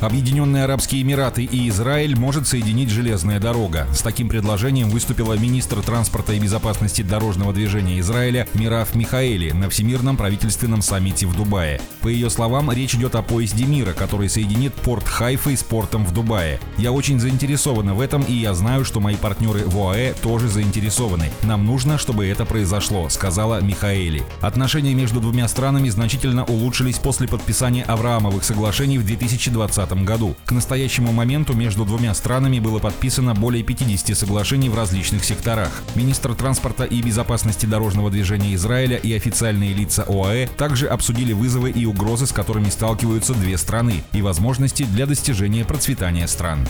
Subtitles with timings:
[0.00, 3.86] Объединенные Арабские Эмираты и Израиль может соединить железная дорога.
[3.94, 10.18] С таким предложением выступила министр транспорта и безопасности дорожного движения Израиля Мираф Михаэли на Всемирном
[10.18, 11.80] правительственном саммите в Дубае.
[12.02, 16.12] По ее словам, речь идет о поезде мира, который соединит порт Хайфы с портом в
[16.12, 16.60] Дубае.
[16.76, 21.30] Я очень заинтересована в этом, и я знаю, что мои партнеры в ОАЭ тоже заинтересованы.
[21.42, 24.22] Нам нужно, чтобы это произошло, сказала Михаэли.
[24.42, 30.36] Отношения между двумя странами значительно улучшились после подписания Авраамовых соглашений в 2020 2020 году.
[30.44, 35.70] К настоящему моменту между двумя странами было подписано более 50 соглашений в различных секторах.
[35.94, 41.86] Министр транспорта и безопасности дорожного движения Израиля и официальные лица ОАЭ также обсудили вызовы и
[41.86, 46.66] угрозы, с которыми сталкиваются две страны, и возможности для достижения процветания стран.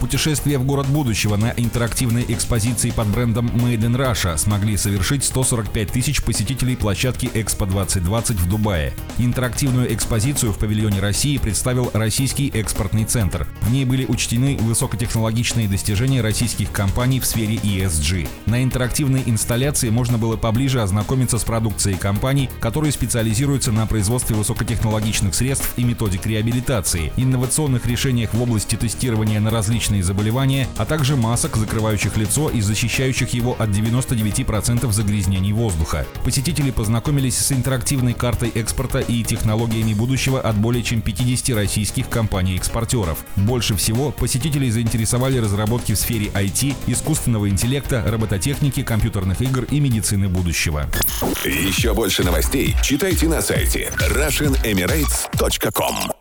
[0.00, 5.92] Путешествие в город будущего на интерактивной экспозиции под брендом Made in Russia смогли совершить 145
[5.92, 8.94] тысяч посетителей площадки Экспо 2020 в Дубае.
[9.18, 13.46] Интерактивную экспозицию в павильоне России представил Российский экспортный центр.
[13.60, 18.28] В ней были учтены высокотехнологичные достижения российских компаний в сфере ESG.
[18.46, 25.36] На интерактивной инсталляции можно было поближе ознакомиться с продукцией компаний, которые специализируются на производстве высокотехнологичных
[25.36, 31.56] средств и методик реабилитации, инновационных решениях в области тестирования на различные заболевания, а также масок,
[31.58, 36.04] закрывающих лицо и защищающих его от 99% загрязнений воздуха.
[36.24, 42.08] Посетители познакомились с интерактивной картой экспорта и технологиями будущего от более чем 50 российских российских
[42.08, 43.24] компаний-экспортеров.
[43.36, 50.28] Больше всего посетителей заинтересовали разработки в сфере IT, искусственного интеллекта, робототехники, компьютерных игр и медицины
[50.28, 50.86] будущего.
[51.44, 56.19] Еще больше новостей читайте на сайте RussianEmirates.com